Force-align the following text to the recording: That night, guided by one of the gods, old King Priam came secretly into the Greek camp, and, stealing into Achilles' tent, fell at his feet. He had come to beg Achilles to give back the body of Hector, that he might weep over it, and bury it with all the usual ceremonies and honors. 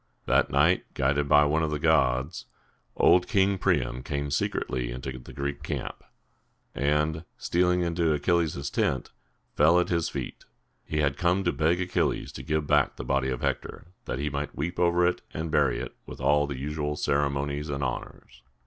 That 0.25 0.49
night, 0.49 0.83
guided 0.95 1.29
by 1.29 1.45
one 1.45 1.61
of 1.61 1.69
the 1.69 1.77
gods, 1.77 2.47
old 2.97 3.27
King 3.27 3.59
Priam 3.59 4.01
came 4.01 4.31
secretly 4.31 4.89
into 4.89 5.19
the 5.19 5.31
Greek 5.31 5.61
camp, 5.61 6.03
and, 6.73 7.23
stealing 7.37 7.81
into 7.83 8.11
Achilles' 8.11 8.71
tent, 8.71 9.11
fell 9.55 9.79
at 9.79 9.89
his 9.89 10.09
feet. 10.09 10.43
He 10.83 11.01
had 11.01 11.17
come 11.17 11.43
to 11.43 11.51
beg 11.51 11.79
Achilles 11.79 12.31
to 12.31 12.41
give 12.41 12.65
back 12.65 12.95
the 12.95 13.05
body 13.05 13.29
of 13.29 13.41
Hector, 13.41 13.89
that 14.05 14.17
he 14.17 14.27
might 14.31 14.55
weep 14.57 14.79
over 14.79 15.05
it, 15.05 15.21
and 15.35 15.51
bury 15.51 15.77
it 15.79 15.95
with 16.07 16.19
all 16.19 16.47
the 16.47 16.57
usual 16.57 16.95
ceremonies 16.95 17.69
and 17.69 17.83
honors. 17.83 18.41